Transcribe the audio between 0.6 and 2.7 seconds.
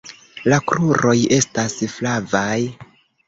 kruroj estas flavaj.